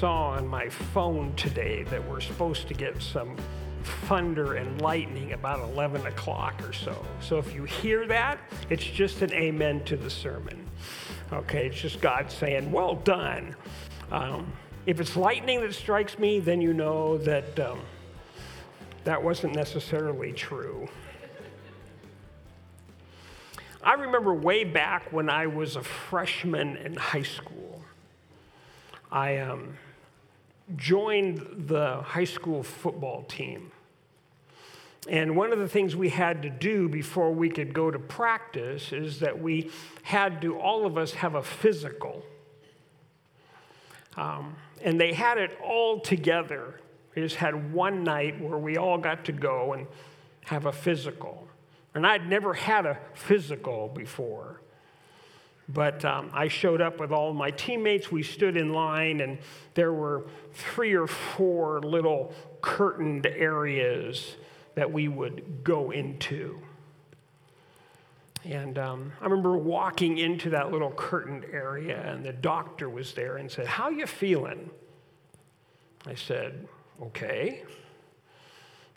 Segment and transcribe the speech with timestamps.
[0.00, 3.36] saw on my phone today that we're supposed to get some
[4.06, 7.04] thunder and lightning about 11 o'clock or so.
[7.20, 8.38] So if you hear that,
[8.70, 10.66] it's just an amen to the sermon.
[11.34, 13.54] Okay, it's just God saying, well done.
[14.10, 14.50] Um,
[14.86, 17.80] if it's lightning that strikes me, then you know that um,
[19.04, 20.88] that wasn't necessarily true.
[23.82, 27.82] I remember way back when I was a freshman in high school,
[29.12, 29.76] I um,
[30.76, 33.72] joined the high school football team.
[35.08, 38.92] And one of the things we had to do before we could go to practice
[38.92, 39.70] is that we
[40.02, 42.22] had to, all of us, have a physical.
[44.16, 46.80] Um, and they had it all together.
[47.14, 49.86] We just had one night where we all got to go and
[50.44, 51.48] have a physical.
[51.94, 54.60] And I'd never had a physical before.
[55.72, 58.10] But um, I showed up with all my teammates.
[58.10, 59.38] We stood in line, and
[59.74, 64.36] there were three or four little curtained areas
[64.74, 66.60] that we would go into.
[68.44, 73.36] And um, I remember walking into that little curtained area, and the doctor was there
[73.36, 74.70] and said, How you feeling?
[76.06, 76.66] I said,
[77.02, 77.64] Okay.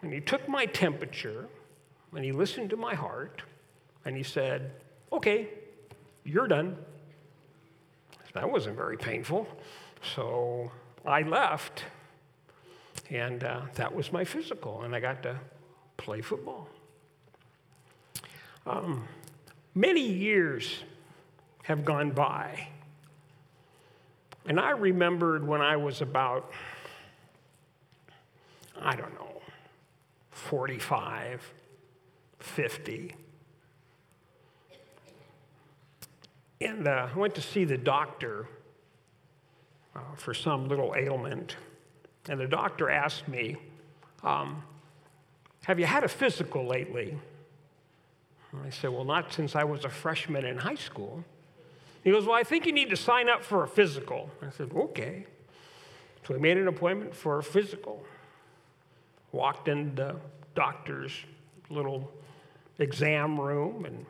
[0.01, 1.47] And he took my temperature,
[2.13, 3.41] and he listened to my heart,
[4.05, 4.71] and he said,
[5.11, 5.49] Okay,
[6.23, 6.77] you're done.
[8.33, 9.47] That wasn't very painful.
[10.15, 10.71] So
[11.05, 11.85] I left,
[13.09, 15.39] and uh, that was my physical, and I got to
[15.97, 16.67] play football.
[18.65, 19.07] Um,
[19.75, 20.83] many years
[21.63, 22.67] have gone by,
[24.45, 26.51] and I remembered when I was about,
[28.81, 29.41] I don't know,
[30.31, 31.53] 45,
[32.39, 33.15] 50.
[36.63, 38.47] And uh, I went to see the doctor
[39.95, 41.57] uh, for some little ailment.
[42.29, 43.57] And the doctor asked me,
[44.23, 44.63] um,
[45.65, 47.17] Have you had a physical lately?
[48.53, 51.23] And I said, Well, not since I was a freshman in high school.
[52.03, 54.29] He goes, Well, I think you need to sign up for a physical.
[54.41, 55.25] I said, Okay.
[56.25, 58.01] So we made an appointment for a physical.
[59.33, 60.15] Walked in the
[60.55, 61.11] doctor's
[61.69, 62.09] little
[62.79, 64.05] exam room, and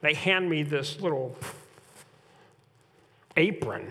[0.00, 1.36] they hand me this little
[3.38, 3.90] apron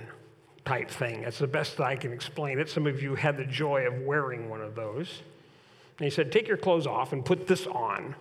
[0.66, 1.22] type thing.
[1.22, 2.70] That's the best that I can explain it.
[2.70, 5.22] Some of you had the joy of wearing one of those.
[5.98, 8.16] And he said, Take your clothes off and put this on.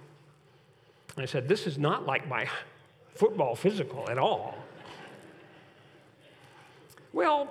[1.17, 2.49] And I said, This is not like my
[3.15, 4.57] football physical at all.
[7.13, 7.49] Well,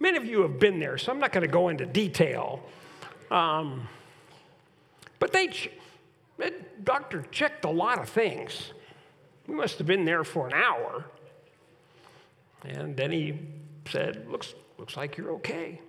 [0.00, 2.62] many of you have been there, so I'm not going to go into detail.
[3.30, 3.88] Um,
[5.18, 5.52] but they,
[6.38, 8.72] that doctor checked a lot of things.
[9.46, 11.04] We must have been there for an hour.
[12.64, 13.38] And then he
[13.88, 15.80] said, Looks, looks like you're okay.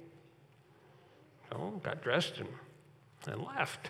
[1.49, 2.49] So got dressed and,
[3.27, 3.89] and left.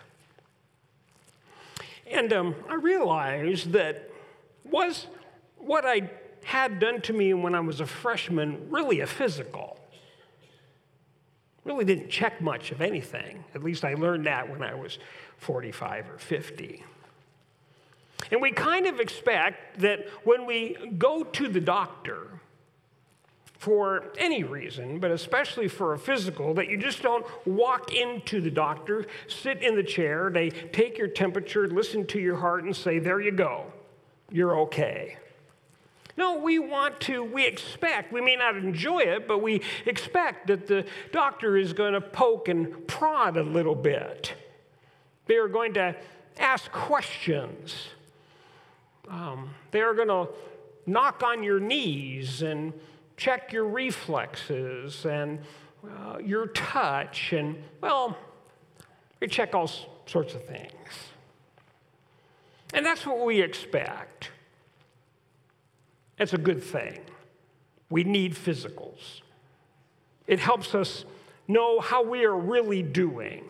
[2.06, 4.10] And um, I realized that
[4.64, 5.06] was
[5.56, 6.10] what I
[6.44, 9.78] had done to me when I was a freshman really a physical.
[11.64, 13.44] Really didn't check much of anything.
[13.52, 15.00] At least I learned that when I was
[15.38, 16.84] 45 or 50.
[18.30, 22.40] And we kind of expect that when we go to the doctor,
[23.58, 28.50] for any reason, but especially for a physical, that you just don't walk into the
[28.50, 32.98] doctor, sit in the chair, they take your temperature, listen to your heart, and say,
[32.98, 33.72] There you go,
[34.30, 35.16] you're okay.
[36.18, 40.66] No, we want to, we expect, we may not enjoy it, but we expect that
[40.66, 44.34] the doctor is going to poke and prod a little bit.
[45.26, 45.94] They are going to
[46.38, 47.88] ask questions.
[49.08, 50.28] Um, they are going to
[50.86, 52.72] knock on your knees and
[53.16, 55.40] check your reflexes and
[55.84, 58.16] uh, your touch, and well,
[59.20, 59.70] we check all
[60.06, 60.70] sorts of things.
[62.74, 64.30] And that's what we expect.
[66.18, 67.00] It's a good thing.
[67.90, 69.20] We need physicals.
[70.26, 71.04] It helps us
[71.46, 73.44] know how we are really doing.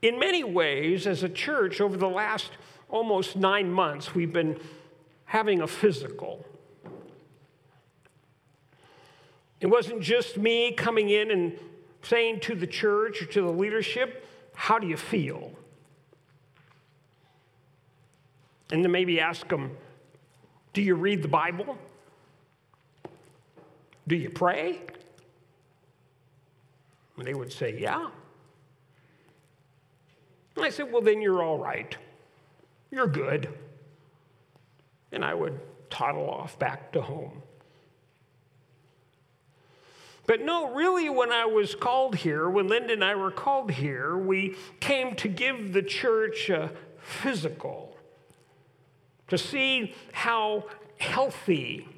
[0.00, 2.50] In many ways, as a church, over the last
[2.88, 4.58] almost nine months, we've been
[5.26, 6.44] having a physical.
[9.62, 11.56] It wasn't just me coming in and
[12.02, 15.52] saying to the church or to the leadership, How do you feel?
[18.72, 19.76] And then maybe ask them,
[20.72, 21.78] Do you read the Bible?
[24.08, 24.80] Do you pray?
[27.16, 28.08] And they would say, Yeah.
[30.56, 31.96] And I said, Well, then you're all right.
[32.90, 33.48] You're good.
[35.12, 37.42] And I would toddle off back to home
[40.26, 44.16] But no, really, when I was called here, when Linda and I were called here,
[44.16, 46.70] we came to give the church a
[47.00, 47.96] physical,
[49.28, 50.66] to see how
[50.98, 51.88] healthy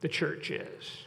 [0.00, 1.04] the church is,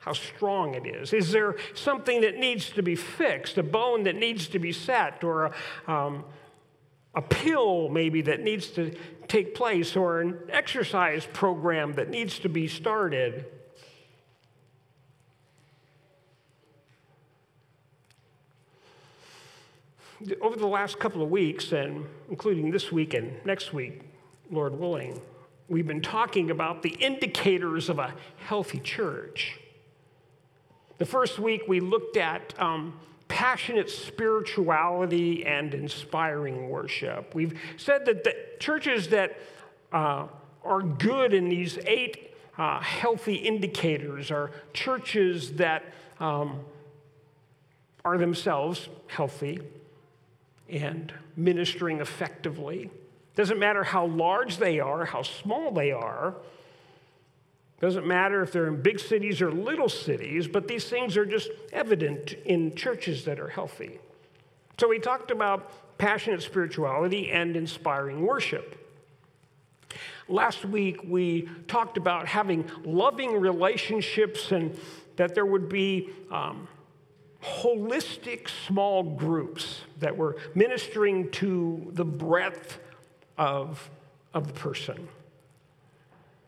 [0.00, 1.14] how strong it is.
[1.14, 5.24] Is there something that needs to be fixed, a bone that needs to be set,
[5.24, 6.24] or a, um,
[7.14, 8.94] a pill maybe that needs to
[9.28, 13.46] take place, or an exercise program that needs to be started?
[20.40, 24.02] Over the last couple of weeks, and including this week and next week,
[24.50, 25.20] Lord willing,
[25.68, 29.58] we've been talking about the indicators of a healthy church.
[30.98, 37.34] The first week, we looked at um, passionate spirituality and inspiring worship.
[37.34, 39.38] We've said that the churches that
[39.92, 40.26] uh,
[40.62, 45.84] are good in these eight uh, healthy indicators are churches that
[46.18, 46.60] um,
[48.04, 49.60] are themselves healthy
[50.70, 52.90] and ministering effectively.
[53.36, 56.34] Doesn't matter how large they are, how small they are.
[57.80, 61.48] Doesn't matter if they're in big cities or little cities, but these things are just
[61.72, 63.98] evident in churches that are healthy.
[64.78, 68.76] So we talked about passionate spirituality and inspiring worship.
[70.28, 74.78] Last week, we talked about having loving relationships and
[75.16, 76.68] that there would be um,
[77.42, 82.78] holistic small groups that were ministering to the breadth
[83.38, 83.90] of,
[84.34, 85.08] of the person.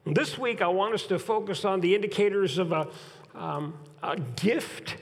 [0.04, 2.88] This week, I want us to focus on the indicators of a,
[3.34, 4.96] um, a gift,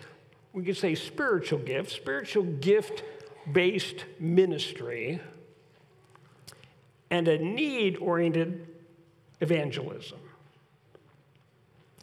[0.52, 3.02] we could say spiritual gift, spiritual gift
[3.50, 5.20] based ministry,
[7.10, 8.66] and a need oriented
[9.40, 10.20] evangelism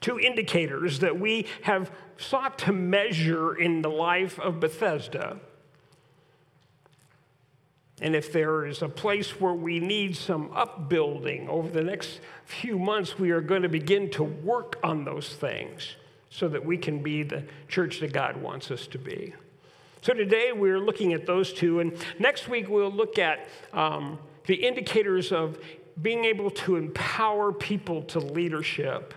[0.07, 5.37] two indicators that we have sought to measure in the life of Bethesda.
[7.99, 12.79] And if there is a place where we need some upbuilding over the next few
[12.79, 15.97] months, we are going to begin to work on those things
[16.29, 19.33] so that we can be the church that God wants us to be.
[20.01, 24.55] So today we're looking at those two, and next week we'll look at um, the
[24.55, 25.59] indicators of
[26.01, 29.13] being able to empower people to leadership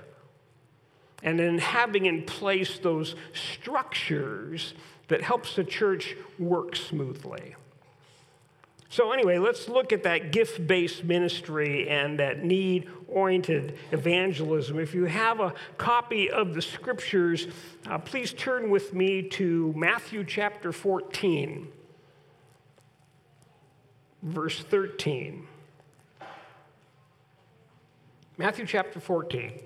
[1.22, 4.74] and then having in place those structures
[5.08, 7.54] that helps the church work smoothly.
[8.88, 14.80] So, anyway, let's look at that gift based ministry and that need oriented evangelism.
[14.80, 17.46] If you have a copy of the scriptures,
[17.86, 21.68] uh, please turn with me to Matthew chapter 14,
[24.22, 25.46] verse 13.
[28.38, 29.60] Matthew chapter 14.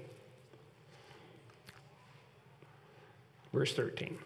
[3.55, 4.19] Verse 13.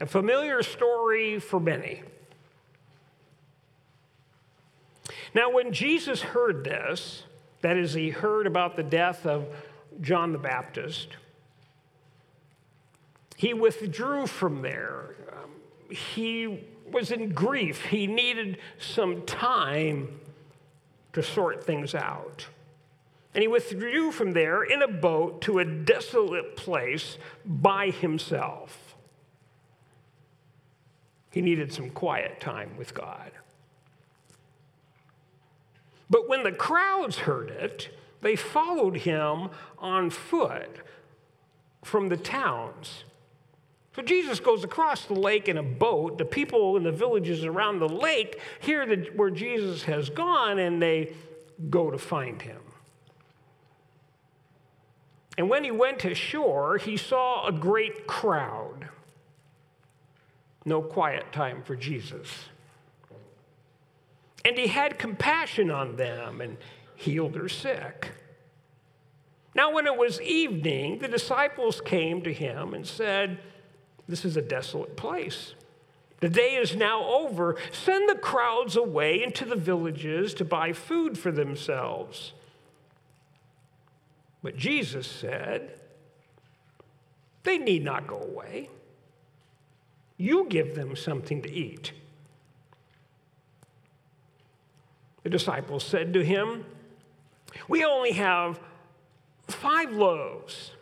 [0.00, 2.02] A familiar story for many.
[5.34, 7.24] Now, when Jesus heard this,
[7.60, 9.46] that is, he heard about the death of
[10.00, 11.08] John the Baptist,
[13.36, 15.16] he withdrew from there.
[15.32, 17.86] Um, he was in grief.
[17.86, 20.20] He needed some time
[21.12, 22.46] to sort things out.
[23.34, 28.96] And he withdrew from there in a boat to a desolate place by himself.
[31.30, 33.32] He needed some quiet time with God.
[36.10, 37.88] But when the crowds heard it,
[38.20, 39.48] they followed him
[39.78, 40.76] on foot
[41.82, 43.04] from the towns.
[43.94, 46.18] So Jesus goes across the lake in a boat.
[46.18, 50.80] The people in the villages around the lake hear that where Jesus has gone and
[50.80, 51.14] they
[51.68, 52.61] go to find him.
[55.42, 58.88] And when he went ashore, he saw a great crowd.
[60.64, 62.28] No quiet time for Jesus.
[64.44, 66.58] And he had compassion on them and
[66.94, 68.12] healed their sick.
[69.52, 73.40] Now, when it was evening, the disciples came to him and said,
[74.06, 75.54] This is a desolate place.
[76.20, 77.56] The day is now over.
[77.72, 82.32] Send the crowds away into the villages to buy food for themselves.
[84.42, 85.78] But Jesus said,
[87.44, 88.68] They need not go away.
[90.16, 91.92] You give them something to eat.
[95.22, 96.64] The disciples said to him,
[97.68, 98.58] We only have
[99.46, 100.72] five loaves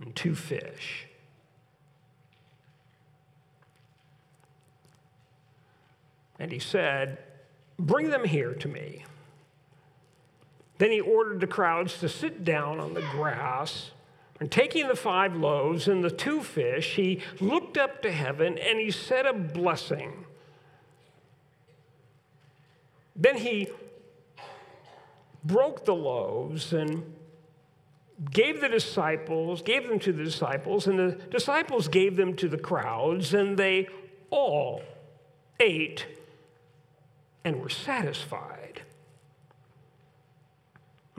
[0.00, 1.06] and two fish.
[6.38, 7.18] And he said,
[7.78, 9.04] Bring them here to me.
[10.80, 13.90] Then he ordered the crowds to sit down on the grass.
[14.40, 18.80] And taking the five loaves and the two fish, he looked up to heaven and
[18.80, 20.24] he said a blessing.
[23.14, 23.68] Then he
[25.44, 27.14] broke the loaves and
[28.30, 32.56] gave the disciples, gave them to the disciples, and the disciples gave them to the
[32.56, 33.86] crowds, and they
[34.30, 34.80] all
[35.58, 36.06] ate
[37.44, 38.80] and were satisfied.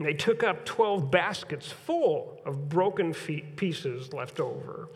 [0.02, 4.88] And they took up 12 baskets full of broken pieces left over.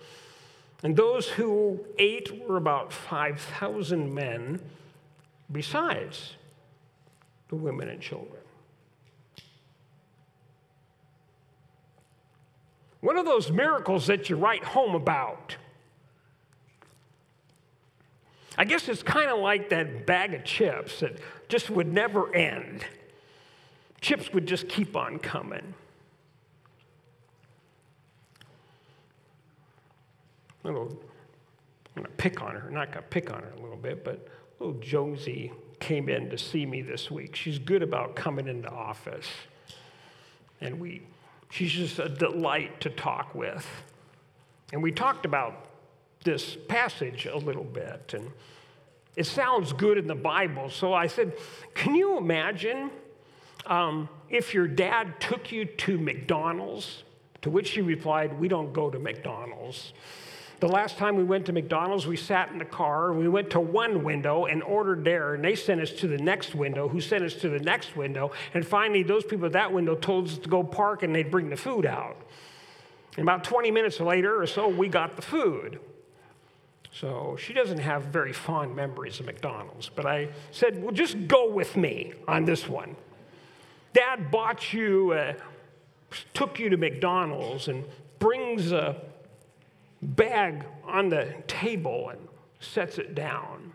[0.82, 4.60] And those who ate were about 5,000 men,
[5.52, 6.34] besides
[7.46, 8.42] the women and children.
[13.00, 15.56] One of those miracles that you write home about.
[18.58, 22.84] I guess it's kind of like that bag of chips that just would never end.
[24.00, 25.74] Chips would just keep on coming.
[30.62, 30.96] Little,
[31.96, 34.78] I'm to pick on her, not to pick on her a little bit, but little
[34.80, 37.36] Josie came in to see me this week.
[37.36, 39.28] She's good about coming into office.
[40.60, 41.02] And we,
[41.50, 43.66] she's just a delight to talk with.
[44.72, 45.66] And we talked about
[46.24, 48.14] this passage a little bit.
[48.14, 48.30] And
[49.14, 50.70] it sounds good in the Bible.
[50.70, 51.34] So I said,
[51.74, 52.90] Can you imagine
[53.70, 57.02] um, if your dad took you to McDonald's?
[57.42, 59.92] To which she replied, We don't go to McDonald's.
[60.58, 63.60] The last time we went to McDonald's, we sat in the car we went to
[63.60, 67.24] one window and ordered there, and they sent us to the next window, who sent
[67.24, 68.32] us to the next window.
[68.54, 71.50] And finally, those people at that window told us to go park and they'd bring
[71.50, 72.16] the food out.
[73.16, 75.78] And about 20 minutes later or so, we got the food.
[76.90, 81.50] So she doesn't have very fond memories of McDonald's, but I said, well, just go
[81.50, 82.96] with me on this one.
[83.96, 85.32] Dad bought you, uh,
[86.34, 87.82] took you to McDonald's and
[88.18, 89.00] brings a
[90.02, 92.20] bag on the table and
[92.60, 93.72] sets it down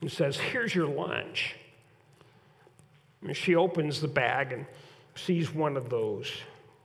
[0.00, 1.54] and says, Here's your lunch.
[3.20, 4.66] And she opens the bag and
[5.14, 6.28] sees one of those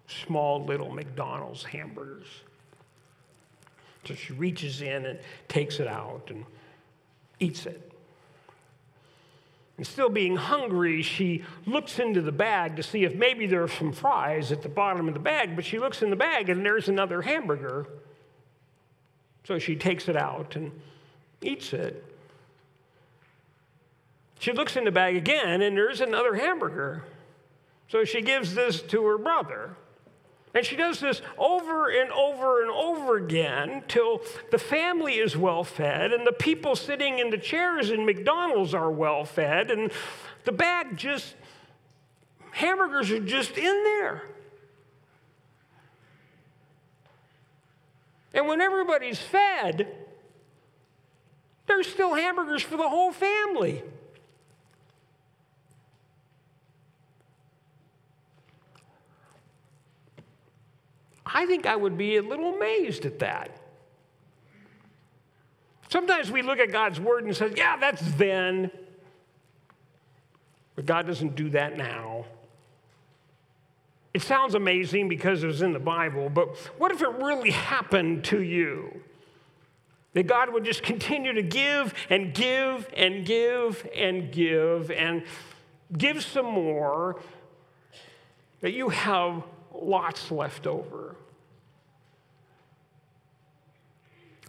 [0.06, 2.28] small little McDonald's hamburgers.
[4.06, 6.46] So she reaches in and takes it out and
[7.40, 7.87] eats it.
[9.78, 13.68] And still being hungry, she looks into the bag to see if maybe there are
[13.68, 16.66] some fries at the bottom of the bag, but she looks in the bag and
[16.66, 17.88] there's another hamburger
[19.48, 20.74] so she takes it out and
[21.42, 22.04] eats it.
[24.40, 27.06] She looks in the bag again, and there's another hamburger.
[27.88, 29.78] So she gives this to her brother.
[30.58, 35.64] And she does this over and over and over again till the family is well
[35.64, 39.92] fed and the people sitting in the chairs in McDonald's are well fed and
[40.46, 41.36] the bag just,
[42.50, 44.24] hamburgers are just in there.
[48.34, 49.96] And when everybody's fed,
[51.68, 53.84] there's still hamburgers for the whole family.
[61.34, 63.52] I think I would be a little amazed at that.
[65.90, 68.72] Sometimes we look at God's word and say, yeah, that's then.
[70.76, 72.26] But God doesn't do that now.
[74.14, 78.24] It sounds amazing because it was in the Bible, but what if it really happened
[78.26, 79.02] to you?
[80.14, 85.24] That God would just continue to give and give and give and give and
[85.96, 87.20] give some more,
[88.62, 89.44] that you have
[89.74, 91.16] lots left over.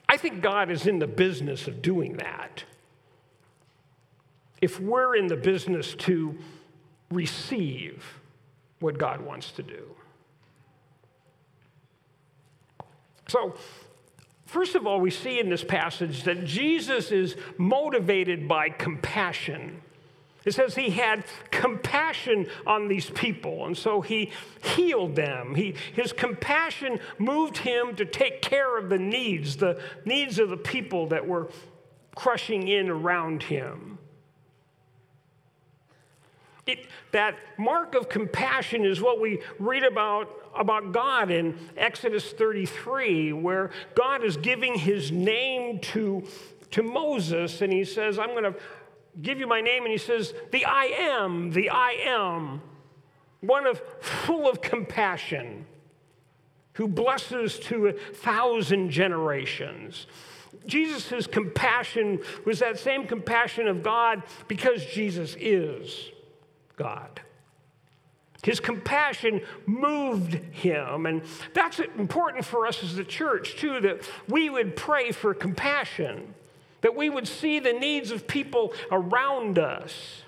[0.09, 2.65] I think God is in the business of doing that.
[4.61, 6.37] If we're in the business to
[7.11, 8.19] receive,
[8.81, 9.95] what God wants to do.
[13.29, 13.55] So,
[14.47, 19.83] first of all, we see in this passage that Jesus is motivated by compassion.
[20.49, 24.33] It says he had compassion on these people, and so he
[24.64, 25.55] healed them.
[25.55, 30.57] He, his compassion moved him to take care of the needs, the needs of the
[30.57, 31.50] people that were
[32.17, 33.99] crushing in around him.
[36.67, 43.35] It, that mark of compassion is what we read about about God in Exodus 33,
[43.35, 46.26] where God is giving his name to,
[46.71, 48.55] to Moses, and he says, I'm going to
[49.21, 52.63] give you my name, and he says, The I am, the I am,
[53.41, 55.67] one of full of compassion,
[56.75, 60.07] who blesses to a thousand generations.
[60.67, 66.11] Jesus' compassion was that same compassion of God because Jesus is.
[66.77, 67.21] God.
[68.45, 71.07] His compassion moved him.
[71.07, 71.23] And
[71.55, 76.35] that's important for us as a church, too, that we would pray for compassion,
[76.81, 80.23] that we would see the needs of people around us,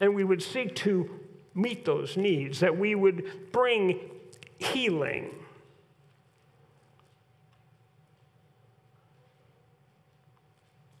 [0.00, 1.08] and we would seek to
[1.54, 3.98] meet those needs, that we would bring
[4.58, 5.30] healing.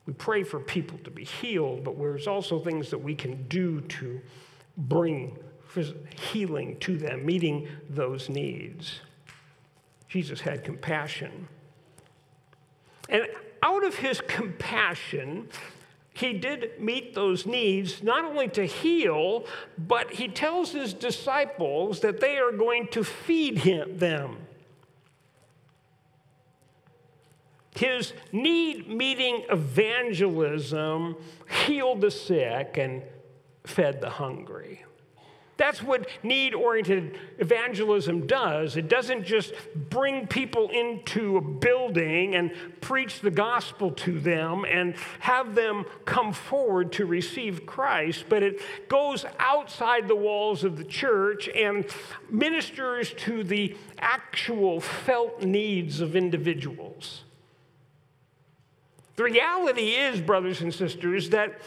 [0.06, 3.82] We pray for people to be healed, but there's also things that we can do
[3.82, 4.20] to
[4.76, 5.36] bring
[6.32, 9.00] healing to them, meeting those needs.
[10.08, 11.46] Jesus had compassion.
[13.08, 13.26] And
[13.62, 15.48] out of his compassion,
[16.12, 19.46] he did meet those needs, not only to heal,
[19.76, 24.36] but he tells his disciples that they are going to feed him, them.
[27.76, 31.16] His need meeting evangelism
[31.64, 33.02] healed the sick and
[33.64, 34.84] fed the hungry.
[35.58, 38.76] That's what need oriented evangelism does.
[38.76, 44.94] It doesn't just bring people into a building and preach the gospel to them and
[45.18, 50.84] have them come forward to receive Christ, but it goes outside the walls of the
[50.84, 51.84] church and
[52.30, 57.24] ministers to the actual felt needs of individuals.
[59.16, 61.60] The reality is, brothers and sisters, that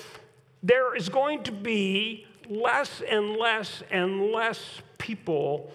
[0.64, 5.72] there is going to be less and less and less people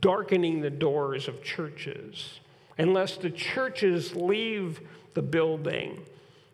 [0.00, 2.40] darkening the doors of churches
[2.78, 4.80] unless the churches leave
[5.14, 6.00] the building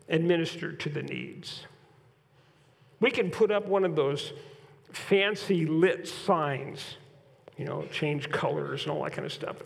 [0.07, 1.65] and minister to the needs.
[2.99, 4.33] We can put up one of those
[4.91, 6.97] fancy lit signs,
[7.57, 9.57] you know, change colors and all that kind of stuff.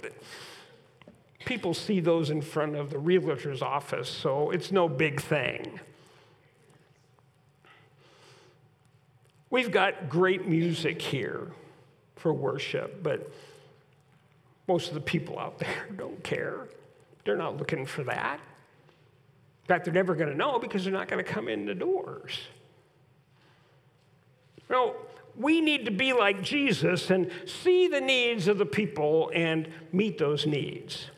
[1.46, 5.80] People see those in front of the realtor's office, so it's no big thing.
[9.54, 11.52] We've got great music here
[12.16, 13.32] for worship, but
[14.68, 16.68] most of the people out there don't care.
[17.24, 18.39] They're not looking for that.
[18.39, 21.76] In fact, they're never going to know because they're not going to come in the
[21.76, 22.39] doors.
[24.72, 24.96] No,
[25.38, 30.18] we need to be like Jesus and see the needs of the people and meet
[30.18, 31.12] those needs.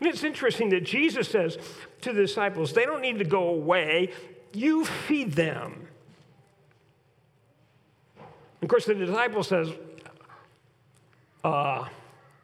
[0.00, 1.56] And it's interesting that Jesus says
[2.02, 4.10] to the disciples, they don't need to go away
[4.52, 5.86] you feed them.
[8.62, 9.70] Of course, the disciple says,
[11.42, 11.86] uh,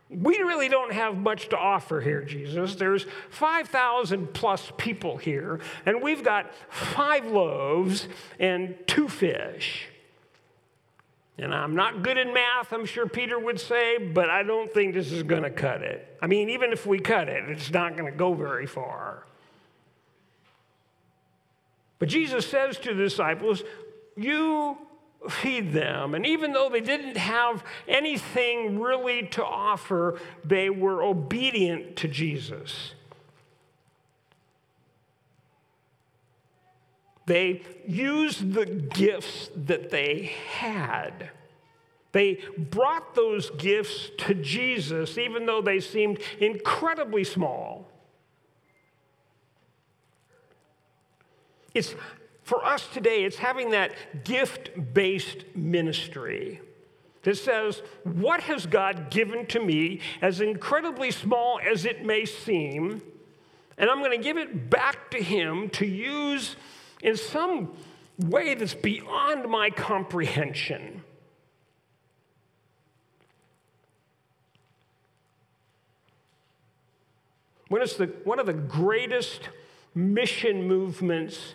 [0.08, 2.76] we really don't have much to offer here, Jesus.
[2.76, 9.88] There's 5,000 plus people here, and we've got five loaves and two fish.
[11.38, 14.94] And I'm not good in math, I'm sure Peter would say, but I don't think
[14.94, 16.16] this is going to cut it.
[16.22, 19.26] I mean, even if we cut it, it's not going to go very far.
[21.98, 23.62] But Jesus says to the disciples,
[24.16, 24.78] You
[25.28, 26.14] feed them.
[26.14, 32.94] And even though they didn't have anything really to offer, they were obedient to Jesus.
[37.26, 41.30] They used the gifts that they had.
[42.12, 47.90] They brought those gifts to Jesus, even though they seemed incredibly small.
[51.76, 51.94] It's
[52.42, 56.60] for us today, it's having that gift based ministry
[57.22, 63.02] that says, What has God given to me, as incredibly small as it may seem,
[63.76, 66.56] and I'm going to give it back to Him to use
[67.02, 67.72] in some
[68.18, 71.02] way that's beyond my comprehension.
[77.68, 79.50] One of the, one of the greatest
[79.96, 81.54] mission movements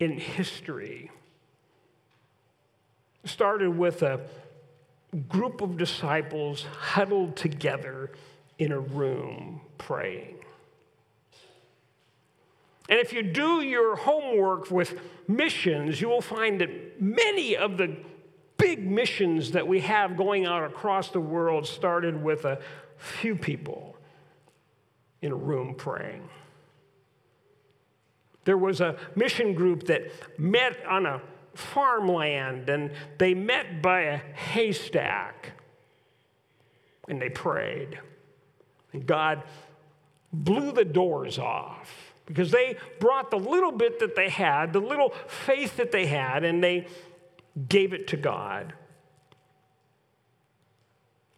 [0.00, 1.10] in history.
[3.22, 4.20] It started with a
[5.28, 8.10] group of disciples huddled together
[8.58, 10.36] in a room praying.
[12.88, 17.96] And if you do your homework with missions, you will find that many of the
[18.56, 22.58] big missions that we have going out across the world started with a
[22.96, 23.96] few people
[25.22, 26.28] in a room praying.
[28.50, 31.22] There was a mission group that met on a
[31.54, 35.52] farmland and they met by a haystack
[37.06, 38.00] and they prayed.
[38.92, 39.44] And God
[40.32, 45.14] blew the doors off because they brought the little bit that they had, the little
[45.28, 46.88] faith that they had, and they
[47.68, 48.72] gave it to God.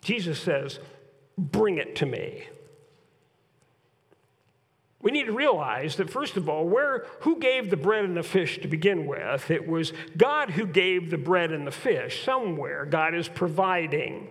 [0.01, 0.79] Jesus says,
[1.37, 2.47] Bring it to me.
[5.03, 8.23] We need to realize that, first of all, where, who gave the bread and the
[8.23, 9.51] fish to begin with?
[9.51, 12.25] It was God who gave the bread and the fish.
[12.25, 14.29] Somewhere, God is providing.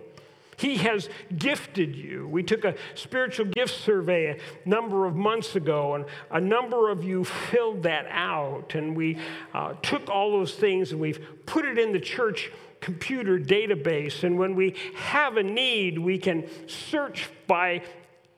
[0.56, 2.26] He has gifted you.
[2.28, 7.04] We took a spiritual gift survey a number of months ago, and a number of
[7.04, 8.74] you filled that out.
[8.74, 9.18] And we
[9.52, 14.24] uh, took all those things and we've put it in the church computer database.
[14.24, 17.82] And when we have a need, we can search by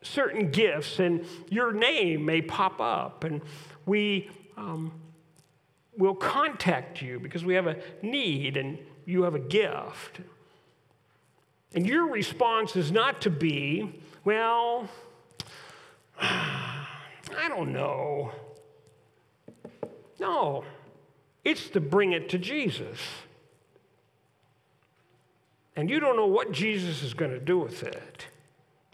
[0.05, 3.25] certain gifts, and your name may pop up.
[3.25, 3.43] And
[3.87, 4.93] we um,
[5.97, 10.21] will contact you because we have a need and you have a gift.
[11.75, 14.89] And your response is not to be, well,
[16.21, 18.33] I don't know.
[20.21, 20.65] No,
[21.45, 22.99] it's to bring it to Jesus.
[25.77, 28.27] And you don't know what Jesus is going to do with it.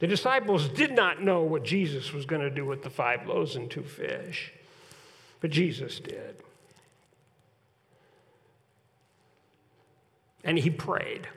[0.01, 3.55] The disciples did not know what Jesus was going to do with the five loaves
[3.55, 4.53] and two fish,
[5.41, 6.37] but Jesus did.
[10.43, 11.29] And he prayed.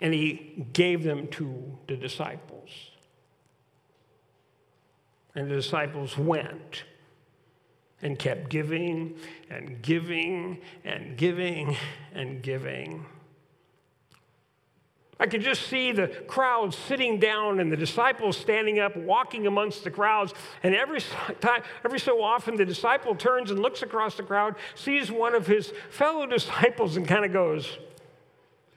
[0.00, 2.70] And he gave them to the disciples.
[5.34, 6.84] And the disciples went
[8.00, 9.14] and kept giving
[9.50, 11.76] and giving and giving
[12.14, 13.04] and giving.
[15.20, 19.84] I could just see the crowd sitting down and the disciples standing up, walking amongst
[19.84, 20.32] the crowds.
[20.62, 21.00] And every
[21.40, 25.46] time, every so often, the disciple turns and looks across the crowd, sees one of
[25.46, 27.78] his fellow disciples, and kind of goes,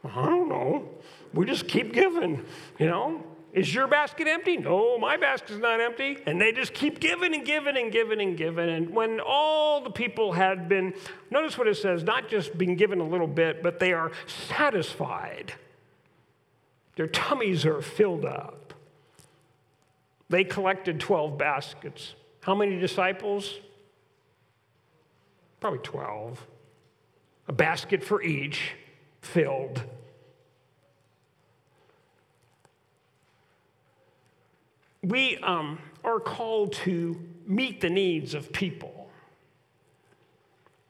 [0.04, 0.90] I don't know.
[1.34, 2.46] We just keep giving,
[2.78, 3.24] you know?
[3.54, 4.58] Is your basket empty?
[4.58, 6.18] No, my basket's not empty.
[6.26, 8.68] And they just keep giving and giving and giving and giving.
[8.68, 10.94] And when all the people had been,
[11.30, 15.54] notice what it says, not just been given a little bit, but they are satisfied.
[16.96, 18.74] Their tummies are filled up.
[20.30, 22.16] They collected 12 baskets.
[22.42, 23.60] How many disciples?
[25.60, 26.46] Probably 12.
[27.48, 28.74] A basket for each
[29.22, 29.84] filled.
[35.04, 38.93] we um, are called to meet the needs of people.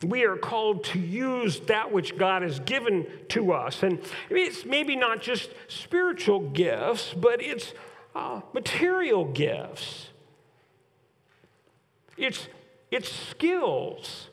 [0.03, 3.83] We are called to use that which God has given to us.
[3.83, 7.73] And it's maybe not just spiritual gifts, but it's
[8.15, 10.09] uh, material gifts.
[12.17, 12.47] It's,
[12.91, 14.29] it's skills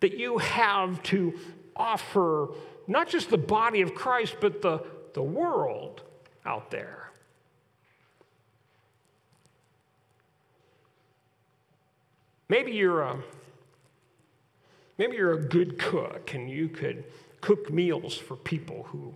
[0.00, 1.38] that you have to
[1.74, 2.48] offer
[2.86, 4.82] not just the body of Christ, but the,
[5.14, 6.02] the world
[6.44, 7.10] out there.
[12.48, 13.18] Maybe you're a
[14.98, 17.04] maybe you're a good cook and you could
[17.40, 19.14] cook meals for people who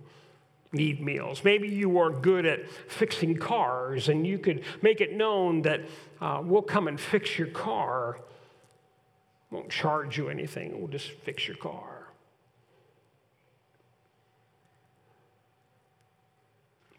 [0.71, 1.43] need meals.
[1.43, 5.81] Maybe you are good at fixing cars and you could make it known that
[6.21, 8.19] uh, we'll come and fix your car.
[9.49, 12.07] Won't charge you anything, we'll just fix your car.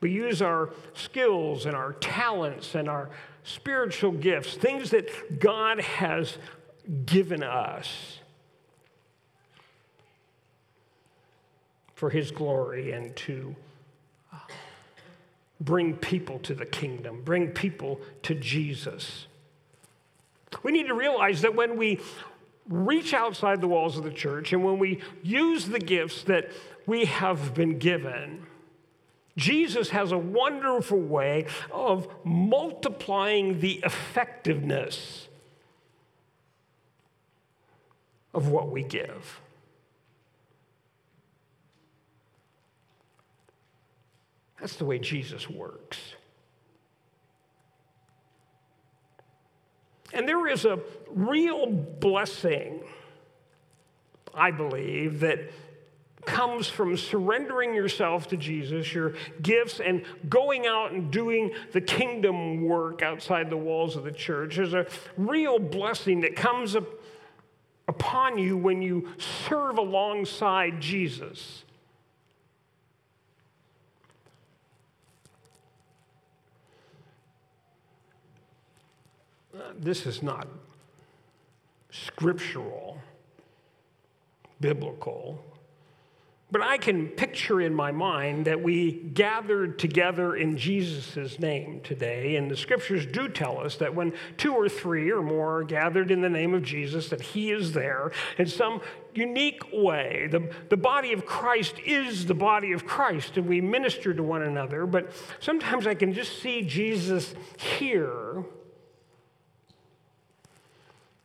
[0.02, 3.08] We use our skills and our talents and our
[3.44, 6.38] spiritual gifts, things that God has
[7.06, 8.18] given us
[12.02, 13.54] for His glory and to
[14.32, 14.38] uh,
[15.60, 19.28] bring people to the kingdom, bring people to Jesus.
[20.64, 22.00] We need to realize that when we
[22.68, 26.50] reach outside the walls of the church and when we use the gifts that
[26.86, 28.48] we have been given,
[29.36, 35.28] Jesus has a wonderful way of multiplying the effectiveness
[38.34, 39.40] of what we give.
[44.62, 45.98] That's the way Jesus works.
[50.12, 50.78] And there is a
[51.10, 52.84] real blessing,
[54.32, 55.50] I believe, that
[56.26, 62.62] comes from surrendering yourself to Jesus, your gifts, and going out and doing the kingdom
[62.62, 64.54] work outside the walls of the church.
[64.54, 66.86] There's a real blessing that comes up
[67.88, 69.08] upon you when you
[69.48, 71.64] serve alongside Jesus.
[79.78, 80.46] This is not
[81.90, 82.98] scriptural,
[84.60, 85.44] biblical,
[86.52, 92.36] But I can picture in my mind that we gathered together in Jesus' name today.
[92.36, 96.10] And the scriptures do tell us that when two or three or more are gathered
[96.10, 98.82] in the name of Jesus, that he is there in some
[99.14, 100.28] unique way.
[100.30, 104.42] The, the body of Christ is the body of Christ, and we minister to one
[104.42, 104.84] another.
[104.84, 108.44] But sometimes I can just see Jesus here.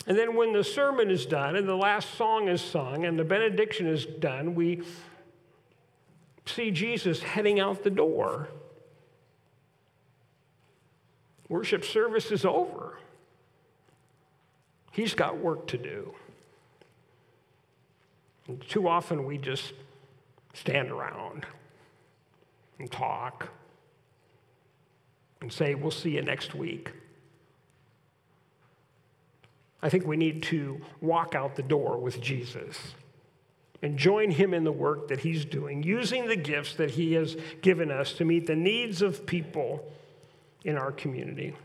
[0.08, 3.26] And then when the sermon is done and the last song is sung and the
[3.26, 4.82] benediction is done, we
[6.46, 8.48] see Jesus heading out the door.
[11.50, 12.98] Worship service is over.
[14.94, 16.14] He's got work to do.
[18.48, 19.74] And too often we just
[20.54, 21.46] stand around
[22.80, 23.50] and talk
[25.42, 26.94] and say, We'll see you next week.
[29.82, 32.78] I think we need to walk out the door with Jesus
[33.82, 37.38] and join him in the work that he's doing, using the gifts that he has
[37.62, 39.92] given us to meet the needs of people
[40.64, 41.56] in our community.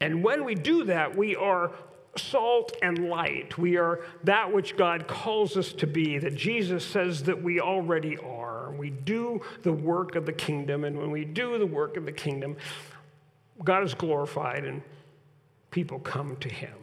[0.00, 1.70] And when we do that, we are
[2.16, 3.56] salt and light.
[3.56, 8.18] We are that which God calls us to be, that Jesus says that we already
[8.18, 8.72] are.
[8.72, 12.12] We do the work of the kingdom, and when we do the work of the
[12.12, 12.56] kingdom,
[13.62, 14.82] God is glorified and
[15.74, 16.76] people come to him.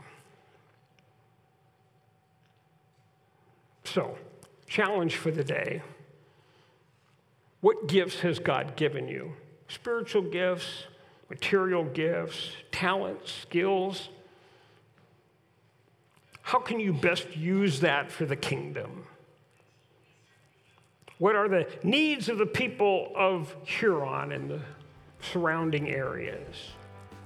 [3.86, 4.18] So,
[4.68, 5.82] challenge for the day.
[7.62, 9.32] What gifts has God given you?
[9.70, 10.88] Spiritual gifts,
[11.30, 14.10] material gifts, talents, skills.
[16.42, 19.06] How can you best use that for the kingdom?
[21.18, 24.60] What are the needs of the people of Huron and the
[25.22, 26.74] surrounding areas?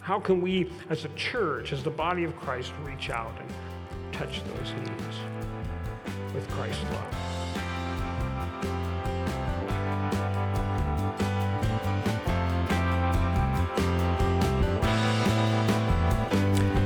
[0.06, 4.44] How can we, as a church, as the body of Christ, reach out and touch
[4.44, 5.18] those needs?
[6.36, 7.16] with Christ's love.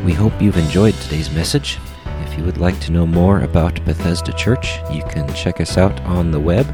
[0.05, 1.77] We hope you've enjoyed today's message.
[2.21, 5.99] If you would like to know more about Bethesda Church, you can check us out
[6.01, 6.73] on the web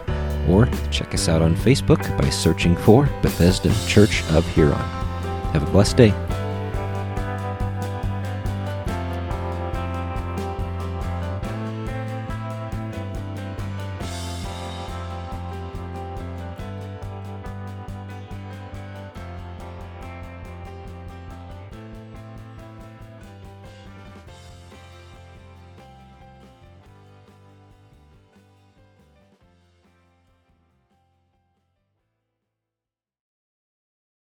[0.49, 4.79] or check us out on Facebook by searching for Bethesda Church of Huron.
[5.53, 6.28] Have a blessed day.